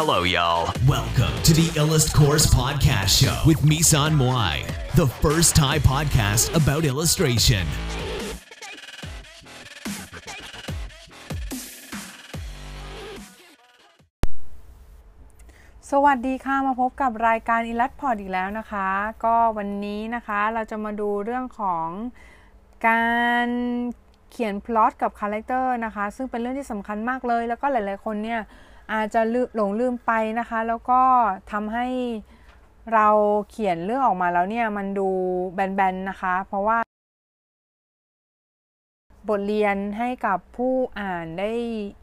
[0.00, 0.64] Hello, y'all.
[0.88, 6.82] Welcome to the Illust Course Podcast Show with Misan Moai, the first Thai podcast about
[6.92, 7.64] illustration.
[15.90, 18.88] สวัสดีค่ะ มาพบกับรายการ i l l u s t p o d อีกแล้วนะคะ
[19.24, 21.88] ก็วันนี้นะคะเราจะมาดูเรื่องของ
[22.88, 23.04] กา
[23.46, 23.48] ร
[24.30, 28.42] เขียนพล็อตกับคาแรคเตอร์นะคะ ซึ่งเป็นเรื่องที่สำคัญมากเลย แล้วก็หลาย ๆ คนเนี่ย
[28.92, 29.20] อาจจะ
[29.54, 31.00] หลงลืมไปนะคะ แล้วก็
[31.52, 31.86] ทำให้
[32.94, 33.08] เรา
[33.50, 35.08] เขียนเรื่องออกมาแล้วเนี่ยมันดู
[35.54, 36.78] แบนๆนะคะ เพราะว่า
[39.28, 41.50] บทเรียนให้กับผู้อ่านได้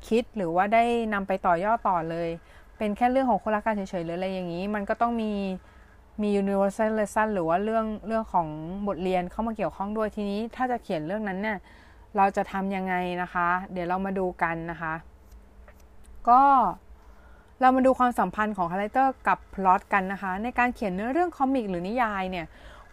[0.07, 2.29] คิดหรือว่าได้นำไปต่อยอดต่อเลย
[2.77, 5.31] เป็นแค่เรื่องของคนรักกันเฉยๆหรืออะไรอย่างนี้ มันก็ต้องมี
[6.21, 8.47] มี universal lesson หรือว่าเรื่องเรื่องของ
[8.87, 11.57] บทเรียนเข้ามาเกี่ยวข้องด้วยทีนี้ ถ้าจะเขียนเรื่องนั้นเนี่ย
[12.17, 14.93] เราจะทำยังไงนะคะ เดี๋ยวเรามาดูกันนะคะ
[16.29, 16.41] ก็
[17.61, 22.45] เรามาดูความสัมพันธ์ของคาแรคเตอร์กับพล็อตกันนะคะ ในการเขียนเนื้อเรื่อง comic หรือนิยายเนี่ย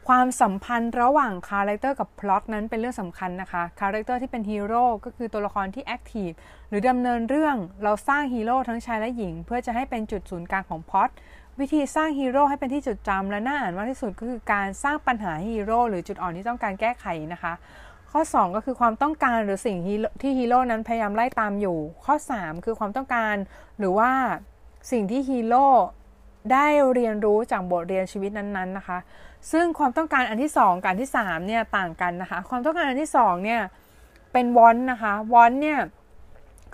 [0.08, 6.30] ความสัมพันธ์ระหว่างคาแรคเตอร์กับพล็อตนั้นเป็นเรื่องสำคัญนะคะคาแรคเตอร์ที่เป็นฮีโร่ก็คือตัวละครที่ active
[6.68, 11.10] หรือดำเนินเรื่องเราสร้างฮีโร่ทั้งชายและหญิง เพื่อจะให้เป็นจุดศูนย์กลางของพล็อต
[11.60, 17.52] วิธีสร้างฮีโร่ให้เป็นที่จดจำและน่าอ่านมากที่สุดก็คือการสร้างปัญหาฮีโร่หรือจุดอ่อนที่ต้องการแก้ไขนะคะ
[18.12, 19.76] ข้อ 2 ก็คือความต้องการหรือสิ่ง
[20.20, 23.34] ที่ฮีโร่นั้นพยายามไล่ตามอยู่ ข้อ 3 คือความต้องการ
[23.78, 24.10] หรือว่า
[24.92, 25.66] สิ่งที่ฮีโร่
[26.52, 28.98] ได้เรียนรู้จากบทเรียนชีวิตนั้นๆนะคะ
[29.52, 33.62] ซึ่งความต้องการอันที่ 2กับอันที่3เนี่ยต่างกันนะคะ ความต้องการอันที่2เนี่ย
[34.32, 35.80] เป็นวอนนะคะวอนเนี่ย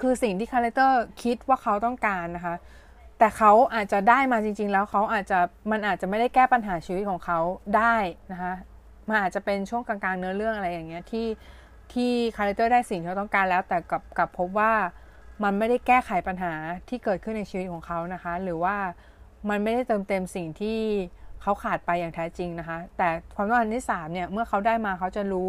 [0.00, 2.55] คือสิ่งที่คาแรคเตอร์คิดว่าเขาต้องการนะคะ
[3.18, 5.38] แต่เขาอาจจะได้มาจริง ๆ แล้วเขาอาจจะ
[5.70, 7.38] มันอาจจะไม่ได้แก้ปัญหาชีวิตของเขา
[7.77, 7.96] ได้
[8.32, 8.55] นะคะ
[9.08, 11.27] มันอาจจะเป็นช่วงกลางๆเนื้อเรื่องอะไรอย่างเงี้ยที่
[11.92, 14.72] ที่คาแรคเตอร์ได้สิ่งที่เขาต้องการแล้ว แต่กับกับพบว่า
[15.42, 16.55] มันไม่ได้แก้ไขปัญหา
[16.88, 18.77] ที่เกิดขึ้นในชีวิตของเขานะคะ หรือว่า
[19.48, 20.78] มันไม่ได้เติมเต็มสิ่งที่
[21.42, 25.48] เขาขาดไปอย่างแท้จริงนะคะ แต่ความต้องการที่3เนี่ยเมื่อเขาได้มาเขาจะรู้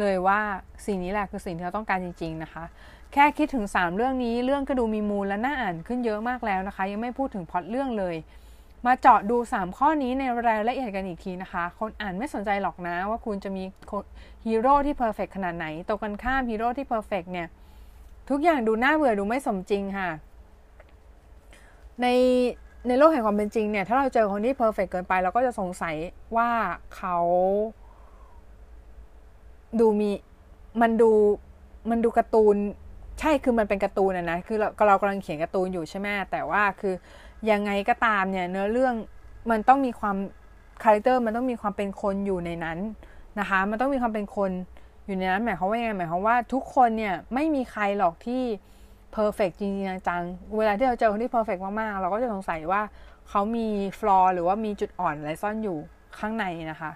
[0.00, 0.40] เลยว่า
[0.86, 2.64] สิ่งนี้แหละคือสิ่งที่เขาต้องการจริง ๆนะคะ
[3.12, 8.16] แค่คิดถึง 3 เรื่องนี้เรื่องก็ดูมีมูลและน่าอ่านขึ้นเยอะมากแล้วนะคะ ยังไม่พูดถึงพล็อตเรื่องเลย
[8.86, 13.64] มาเจาะดู 3 ข้อนี้ในรายละเอียดกันอีกทีนะคะ คนอ่านไม่สนใจหรอกนะว่าคุณจะมี
[14.46, 17.48] ฮีโร่ที่ perfect ขนาดไหนตรงกันข้ามฮีโร่ที่ perfect เนี่ย
[18.30, 20.10] ทุกอย่างดูน่าเบื่อดูไม่สมจริงค่ะ
[22.02, 22.06] ใน
[22.88, 25.94] ในโลกแห่งความเป็นจริงเนี่ย ถ้าเราเจอคนที่ perfect เกินไป เราก็จะสงสัย
[26.36, 26.50] ว่า
[26.96, 27.18] เขา
[29.80, 30.10] ดูมี
[30.80, 31.10] มันดู
[31.90, 32.56] มันดูการ์ตูน
[33.20, 36.94] ใช่คือมันเป็นการ์ตูนนะนะคือเราเรากำลังเขียนการ์ตูนอยู่ใช่ไหมแต่ว่าคือ
[37.50, 38.94] ยังไงก็ตามเนี่ยเนื้อเรื่อง
[39.50, 40.16] มันต้องมีความ
[40.82, 42.78] คาแรคเตอร์มันต้องมีความเป็นคนอยู่ในนั้น
[43.38, 44.50] นะคะมันต้องมีความเป็นคน
[45.06, 48.42] อยู่ในนั้นหมายความว่ายังไงหมายความว่าทุกคนเนี่ยไม่มีใครหรอกที่
[49.12, 50.22] perfect จริงๆจัง
[50.56, 52.82] เวลาที่เราเจอคนที่ perfect มากๆ เราก็จะสงสัยว่า
[53.28, 53.66] เขามี
[53.98, 55.78] flaw หรือว่ามีจุดอ่อนอะไรซ่อนอยู่
[56.18, 56.90] ข้างในนะคะ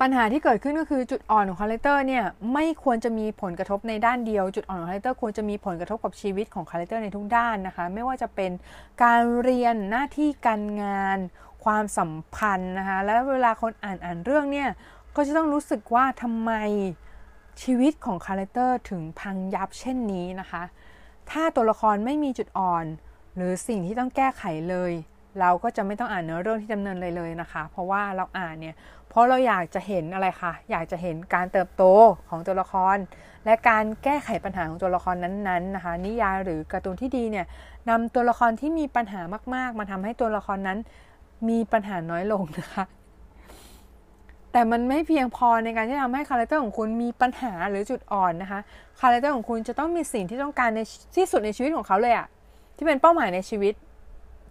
[0.00, 2.24] ปัญหาที่เกิดขึ้นก็คือจุดอ่อนของคาแรคเตอร์เนี่ย
[2.54, 8.50] ไม่ควรจะมีผลกระทบในด้านเดียว จุดอ่อนของคาแรคเตอร์ควรจะมีผลกระทบกับชีวิตของคาแรคเตอร์ในทุกด้านนะคะ ไม่ว่าจะเป็น
[9.02, 11.18] การเรียนหน้าที่การงาน
[11.64, 14.68] ความสัมพันธ์นะคะแล้วเวลาคนอ่านอ่านเรื่องเนี่ย
[15.16, 16.52] ก็จะต้องรู้สึกว่าทำไม
[17.62, 20.62] ชีวิตของคาแรคเตอร์ถึงพังยับเช่นนี้นะคะ
[21.30, 22.84] ถ้าตัวละครไม่มีจุดอ่อน
[23.36, 24.92] หรือสิ่งที่ต้องแก้ไขเลย
[25.40, 28.74] เราก็จะไม่ต้องอ่านเนื้อเรื่องที่ดำเนินเลยเลยนะคะ เพราะว่าเราอ่านเนี่ย
[29.10, 31.84] เพราะเราอยากจะเห็นอะไรคะอยากจะเห็นการเติบโต
[32.28, 32.96] ของตัวละคร
[33.44, 37.46] และการแก้ไขปัญหาของตัวละครนั้นๆนะคะ นิยายหรือการ์ตูนที่ดีเนี่ย
[37.90, 39.20] นำตัวละครที่มีปัญหา
[39.54, 40.78] มาก ๆ มาทำให้ตัวละครนั้น
[41.48, 42.84] มีปัญหาน้อยลงนะคะ
[44.52, 48.60] แต่มันไม่เพียงพอในการที่ทำให้คาแรคเตอร์ของคุณมีปัญหาหรือจุดอ่อนนะคะ
[49.00, 50.80] คาแรคเตอร์ของคุณจะต้องมีสิ่งที่ต้องการใน
[51.16, 52.26] ที่สุดในชีวิตของเขาเลยอะ
[52.76, 53.74] ที่เป็นเป้าหมายในชีวิต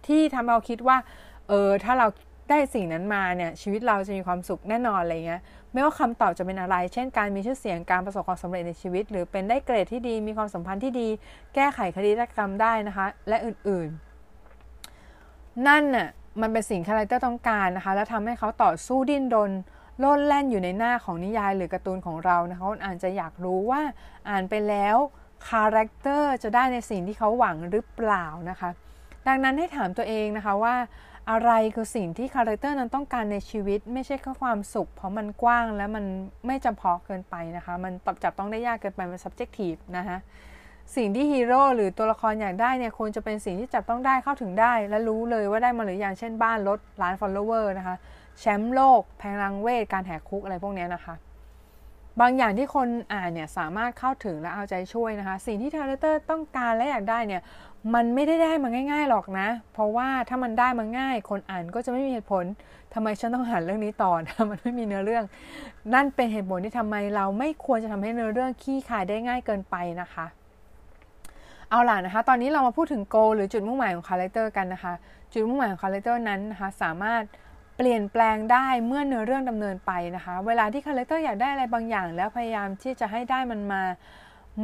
[0.06, 0.96] ที่ทำให้เราคิดว่า
[1.48, 2.06] เออถ้าเรา
[2.50, 5.40] ได้สิ่งนั้นมาเนี่ยชีวิตเราจะมีความสุขแน่นอนอะไรเงี้ย
[5.72, 11.08] ไม่ว่าคำตอบจะเป็นอะไร เช่นการมีชื่อเสียงการประสบความสำเร็จในชีวิต หรือเป็นได้เกรดที่ดีมีความสัมพันธ์ที่ดี
[11.54, 16.08] แก้ไขคดีฆาตกรรมได้นะคะ และอื่นๆ นั่นน่ะ
[16.40, 19.52] มันเป็นสิ่งคาแรคเตอร์ต้องการนะคะ แล้วทำให้เขาต่อสู้ดิ้นรน
[19.98, 23.82] โลดแล่นอยู่ในหน้าของนิยายหรือการ์ตูนของเรานะคะคนอ่านจะอยากรู้ว่า
[24.28, 24.96] อ่านไปแล้ว
[25.48, 28.70] คาแรคเตอร์จะได้ในสิ่งที่เขาหวังหรือเปล่านะคะ
[29.28, 30.74] ดังนั้นให้ถามตัวเองนะคะว่า
[31.30, 36.04] อะไรคือสิ่งที่คาแรคเตอร์นั้นต้องการในชีวิต ไม่ใช่แค่ความสุข เพราะมันกว้างและมัน
[36.46, 40.18] ไม่จำเพาะเกินไปนะคะ มันตอบจับต้องได้ยากเกินไปมัน subjective นะคะ
[40.96, 47.96] สิ่งที่ฮีโร่หรือตัวละครอยากได้เนี่ยควรจะเป็นสิ่งที่จับต้องได้เข้าถึงได้ และรู้เลยว่าได้มาหรือยังเช่นบ้านรถล้าน follower นะคะ
[48.38, 51.14] แชมป์โลกแพงรังเวทการแหกคุกอะไรพวกนี้นะคะ
[52.20, 57.42] บางอย่างที่คนอ่านเนี่ยสามารถเข้าถึงและเอาใจช่วยนะคะ สิ่งที่คาแรคเตอร์ต้องการและอยากได้เนี่ย
[57.94, 62.44] มันไม่ได้ได้มาง่าย ๆหรอกนะ เพราะว่าถ้ามันได้มาง่าย คนอ่านก็จะไม่มีเหตุผล
[62.94, 65.24] ทำไมฉันต้องอ่านเรื่องนี้ต่อนะมันไม่มีเนื้อเรื่อง
[65.94, 70.26] นั่นเป็นเหตุผลที่ทำไมเราไม่ควรจะทำให้เนื้อเรื่องคลี่คลายได้ง่ายเกินไปนะคะ
[71.70, 74.92] เอาล่ะนะคะ ตอนนี้เรามาพูดถึง goal หรือจุดมุ่งหมายของคาแรคเตอร์กันนะคะ
[75.32, 77.22] จุดมุ่งหมายของคาแรคเตอร์นั้นนะคะสามารถ
[77.82, 83.82] เปลี่ยนแปลงได้เมื่อเนื้อเรื่องดำเนินไปนะคะ เวลาที่คาแรคเตอร์อยากได้อะไรบางอย่าง แล้วพยายามที่จะให้ได้มันมา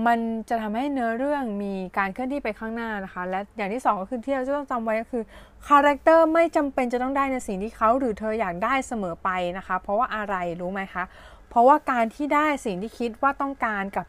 [0.06, 0.18] มัน
[0.48, 5.22] จะทำให้เนื้อเรื่องมีการเคลื่อนที่ไปข้างหน้านะคะ และอย่างที่ 2 ก็คือที่เราจะต้องจำไว้ก็คือ
[5.68, 11.04] คาแรคเตอร์ไม่จำเป็นจะต้องได้ในสิ่งที่เขาหรือเธออยากได้เสมอไปนะคะ เพราะว่าอะไรรู้ไหมคะ
[11.50, 14.06] เพราะว่าการที่ได้สิ่งที่คิดว่าต้องการกับ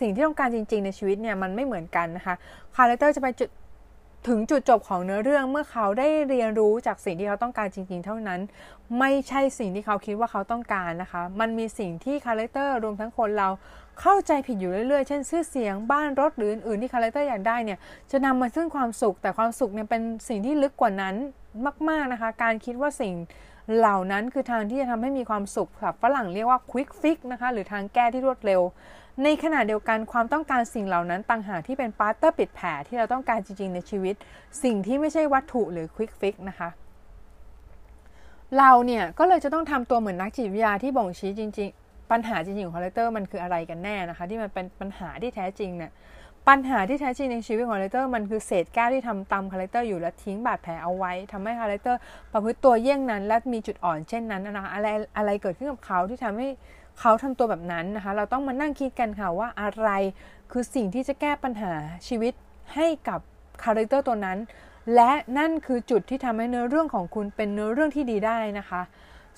[0.00, 2.34] สิ่งที่ต้องการจริง ๆ ในชีวิตเนี่ยมันไม่เหมือนกันนะคะ
[2.76, 3.50] คาแรคเตอร์จะไปจุด
[4.28, 8.40] ถึงจุดจบของเนื้อเรื่องเมื่อเขาได้เรียนรู้จากสิ่งที่เขาต้องการจริง ๆ เท่านั้น
[8.98, 13.48] ไม่ใช่สิ่งที่เขาคิดว่าเขาต้องการนะคะ มันมีสิ่งที่คาแรคเตอร์รวมทั้งคนเรา
[14.00, 17.78] เข้าใจผิดอยู่เรื่อยๆ เช่นชื่อเสียงบ้านรถหรืออื่นๆที่คาแรคเตอร์อยากได้เนี่ย
[18.10, 21.14] จะนำมาซึ่งความสุข แต่ความสุขเนี่ยเป็นสิ่งที่ลึกกว่านั้น
[21.88, 23.14] มาก ๆนะคะ การคิดว่าสิ่ง
[23.76, 28.62] เหล่านั้นคือทางที่จะทำให้มีความสุขแบบฝรั่งเรียกว่า quick fix นะคะหรือทางแก้ที่รวดเร็ว
[29.24, 34.14] ในขณะเดียวกันความต้องการสิ่งเหล่านั้นต่างหากที่เป็นพลาสเตอร์ปิดแผลที่เราต้องการจริง ๆ ในชีวิต
[34.62, 36.68] สิ่งที่ไม่ใช่วัตถุหรือ quick fix นะคะ
[38.58, 45.90] เราเนี่ยก็เลยจะต้องทำตัวเหมือนนักจิตวิทยาที่บ่งชี้จริง ๆ ปัญหาจริงๆของคาแรคเตอร์มันคืออะไรกันแน่นะคะ ที่มันเป็นปัญหาที่แท้จริงเนี่ย
[46.48, 52.00] ปัญหาที่แท้จริงในชีวิตของคาแรคเตอร์มันคือเศษแก้วที่ทิ่มตำคาแรคเตอร์อยู่และทิ้งบาดแผลเอาไว้ทำให้คาแรคเตอร์
[52.32, 56.48] ประพฤติตัวเยี่ยงนั้น และมีจุดอ่อนเช่นนั้นนะคะอะไรอะไรเกิดขึ้นกับเขาที่ทำให้
[57.00, 59.88] เขาทำตัวแบบนั้นนะคะ เราต้องมานั่งคิดกันค่ะว่าอะไร
[60.52, 61.72] คือสิ่งที่จะแก้ปัญหา
[62.08, 62.32] ชีวิต
[62.74, 63.20] ให้กับ
[63.62, 64.38] character ตัวนั้น
[64.94, 68.82] และนั่นคือจุดที่ทำให้เนื้อเรื่องของคุณเป็นเนื้อเรื่องที่ดีได้นะคะ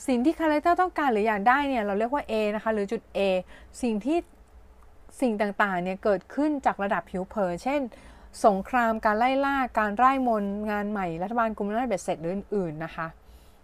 [0.06, 3.18] สิ่งที่ character ต้องการหรืออยากได้เนี่ยเราเรียกว่า A นะคะหรือจุด A
[3.82, 4.18] สิ่งที่
[5.20, 7.80] สิ่งต่างๆเนี่ยเกิดขึ้นจากระดับผิวเผินเช่น
[8.46, 13.06] สงครามการไล่ล่าการไล่มนงานใหม่รัฐบาลกุมอำนาจเบ็ดเสร็จหรืออื่นๆนะคะ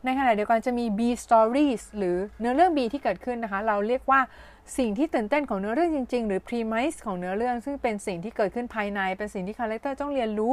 [0.05, 4.21] ในขณะเดียวกันจะมี B stories หรือเนื้อเรื่อง B ที่เกิดขึ้นนะคะ เราเรียกว่า
[4.79, 10.53] สิ่งที่ตื่นเต้นของเนื้อเรื่องจริง ๆ หรือ premise ของเนื้อเรื่อง ซึ่งเป็นสิ่งที่เกิดขึ้นภายใน เป็นสิ่งที่คาแรคเตอร์ต้องเรียนรู้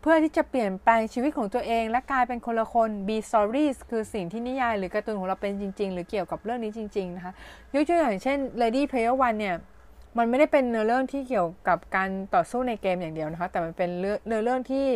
[0.00, 7.32] เพื่อที่จะเปลี่ยนแปลงชีวิตของตัวเอง และกลายเป็นคนละคน B stories คือสิ่งที่นิยาย หรือการ์ตูนของเราเป็นจริง ๆ หรือเกี่ยวกับเรื่องนี้จริง ๆ นะคะ
[7.74, 9.56] ยกตัวอย่างเช่น Lady Player One เนี่ย
[10.18, 13.90] มันไม่ได้เป็นเนื้อเรื่องที่เกี่ยวกับการต่อสู้ในเกมอย่างเดียวนะคะแต่มันเป็น
[14.26, 14.86] เนื้อเรื่องที่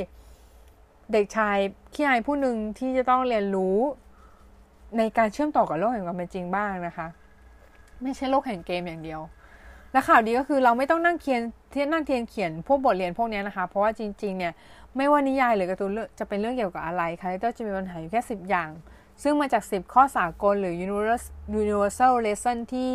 [1.12, 1.56] เด็กชาย
[1.94, 3.78] ขี้อายผู้หนึ่งที่จะต้องเรียนรู้
[4.98, 7.06] ในการเชื่อมต่อกับโลกแห่งความเป็นจริงบ้างนะคะ
[8.02, 9.20] ไม่ใช่โลกแห่งเกมอย่างเดียว
[9.92, 11.40] และข่าวดีก็คือเราไม่ต้องนั่งเขียน
[11.72, 14.52] ที่นั่งเทียนเขียนพวกบทเรียนพวกนี้นะคะ เพราะว่าจริงๆเนี่ย
[14.96, 18.70] ไม่ว่านิยายหรือการ์ตูนจะเป็นเรื่องเกี่ยวกับอะไร character จะมีปัญหาอยู่แค่ 10 อย่าง
[19.22, 20.74] ซึ่งมาจาก 10 ข้อสากลหรือ
[21.64, 22.90] universal lesson ที่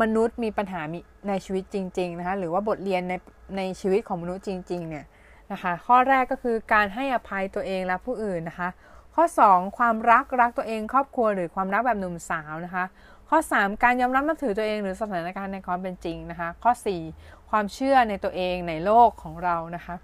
[0.00, 0.80] มนุษย์มีปัญหา
[1.28, 3.14] ในชีวิตจริง ๆนะคะ หรือว่าบทเรียนใน
[3.56, 5.04] ในชีวิตของมนุษย์จริง ๆ เนี่ย
[5.52, 8.68] นะคะ ข้อแรกก็คือการให้อภัยตัวเองและผู้อื่นนะคะ
[9.14, 12.84] ข้อ 2 ความรักรักตัวเองครอบครัวหรือความรักแบบหนุ่มสาวนะคะ
[13.28, 16.72] ข้อ 3 การยอมรับนับถือตัวเองหรือสถานการณ์ในความเป็นจริงนะคะ ข้อ
[17.12, 19.94] 4 ความเชื่อในตัวเองในโลกของเรานะคะ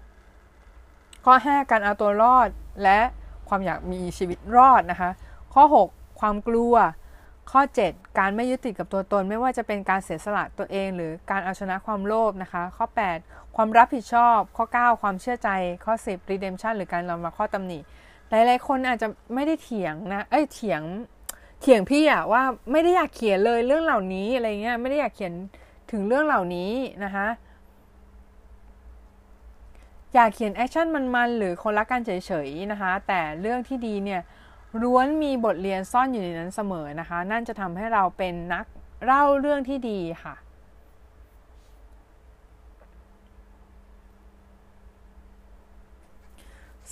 [1.25, 2.49] ข้อ 5 การเอาตัวรอด
[2.83, 2.99] และ
[3.49, 5.09] ความอยากมีชีวิตรอดนะคะ
[5.53, 6.75] ข้อ 6 ความกลัว
[7.51, 12.85] ข้อ 7 การไม่ยึดติดกับตัวตนไม่ว่าจะเป็นการเสียสละตัวเอง หรือการเอาชนะความโลภนะคะ ข้อ
[13.19, 15.49] 8 ความรับผิดชอบ ข้อ 9 ความเชื่อใจ
[15.85, 17.79] ข้อ 10 redemption หรือการยอมรับข้อตำหนิ
[18.29, 20.81] หลาย ๆ คนอาจจะไม่ได้เถียงนะ เอ้ย เถียง
[21.61, 25.33] เถียงพี่อะว่าไม่ได้อยากเขียนเลยเรื่องเหล่านี้อะไรเงี้ย ไม่ได้อยากเขียน
[25.91, 26.71] ถึงเรื่องเหล่านี้
[27.03, 27.27] นะคะ
[30.13, 32.11] อยากเขียนแอคชั่นมันๆหรือคนรักกันเฉ
[32.47, 34.21] ย ๆ นะคะ แต่เรื่องที่ดีเนี่ย
[34.81, 38.65] ล้วนมีบทเรียนซ่อนอยู่ในนั้นเสมอนะคะ นั่นจะทำให้เราเป็นนัก
[39.03, 40.35] เล่าเรื่องที่ดีค่ะ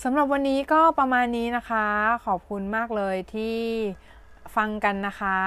[0.02, 1.86] สำหรับวันนี้ก็ประมาณนี้นะคะ
[2.26, 3.58] ขอบคุณมากเลยที่
[4.56, 5.38] ฟังกันนะคะ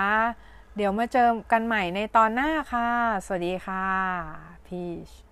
[0.76, 2.90] เดี๋ยวมาเจอกันใหม่ในตอนหน้าค่ะ
[3.26, 3.86] สวัสดีค่ะ
[4.68, 5.27] พีช